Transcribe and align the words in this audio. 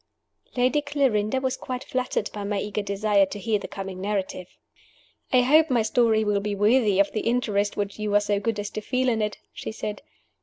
Lady 0.57 0.81
Clarinda 0.81 1.39
was 1.39 1.55
quite 1.55 1.83
flattered 1.83 2.27
by 2.33 2.43
my 2.43 2.59
eager 2.59 2.81
desire 2.81 3.27
to 3.27 3.37
hear 3.37 3.59
the 3.59 3.67
coming 3.67 4.01
narrative. 4.01 4.47
"I 5.31 5.41
hope 5.41 5.69
my 5.69 5.83
story 5.83 6.23
will 6.23 6.39
be 6.39 6.55
worthy 6.55 6.99
of 6.99 7.11
the 7.11 7.19
interest 7.21 7.77
which 7.77 7.99
you 7.99 8.15
are 8.15 8.19
so 8.19 8.39
good 8.39 8.59
as 8.59 8.71
to 8.71 8.81
feel 8.81 9.09
in 9.09 9.21
it," 9.21 9.37
she 9.53 9.71
said. 9.71 10.01